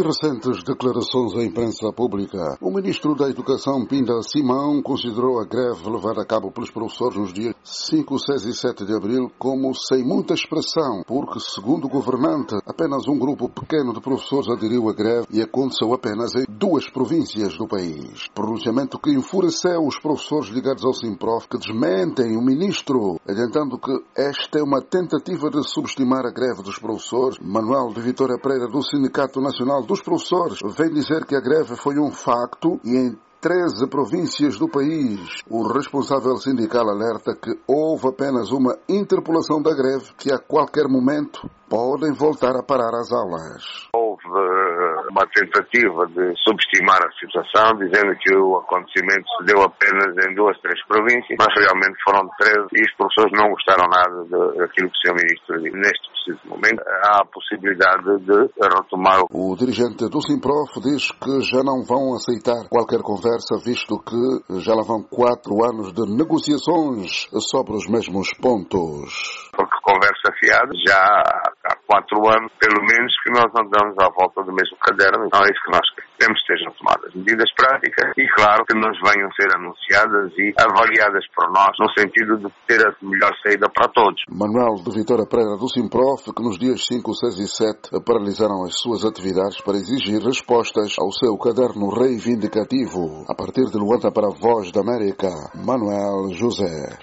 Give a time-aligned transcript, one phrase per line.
[0.00, 5.90] Em recentes declarações à imprensa pública, o ministro da Educação, Pinda Simão, considerou a greve
[5.90, 10.02] levada a cabo pelos professores nos dias 5, 6 e 7 de abril como sem
[10.02, 15.26] muita expressão, porque, segundo o governante, apenas um grupo pequeno de professores aderiu à greve
[15.30, 18.26] e aconteceu apenas em duas províncias do país.
[18.34, 24.60] Pronunciamento que enfureceu os professores ligados ao Simprof, que desmentem o ministro, adiantando que esta
[24.60, 27.38] é uma tentativa de subestimar a greve dos professores.
[27.42, 31.98] Manuel de Vitória Pereira, do Sindicato Nacional dos Professores vem dizer que a greve foi
[31.98, 35.42] um facto e em 13 províncias do país.
[35.50, 41.50] O responsável sindical alerta que houve apenas uma interpolação da greve que a qualquer momento
[41.68, 43.88] podem voltar a parar as aulas.
[43.96, 50.14] Houve eh, uma tentativa de subestimar a situação, dizendo que o acontecimento se deu apenas
[50.24, 54.90] em duas, três províncias, mas realmente foram 13 e os professores não gostaram nada daquilo
[54.90, 55.14] que o Sr.
[55.18, 55.76] Ministro disse.
[55.76, 59.20] Neste preciso momento, há a possibilidade de retomar.
[59.30, 64.74] O dirigente do Simprof diz que já não vão aceitar qualquer conversa, visto que já
[64.74, 69.50] lá vão quatro anos de negociações sobre os mesmos pontos.
[69.50, 71.22] Porque conversa fiada já
[71.90, 75.26] quatro anos, pelo menos, que nós andamos à volta do mesmo caderno.
[75.26, 78.94] Não é isso que nós queremos que sejam tomadas medidas práticas e, claro, que nos
[79.02, 83.90] venham ser anunciadas e avaliadas por nós no sentido de ter a melhor saída para
[83.90, 84.22] todos.
[84.30, 88.78] Manuel de Vitória Pereira do Simprof, que nos dias 5, 6 e 7 paralisaram as
[88.78, 93.26] suas atividades para exigir respostas ao seu caderno reivindicativo.
[93.26, 96.94] A partir de Luanda para a Voz da América, Manuel José.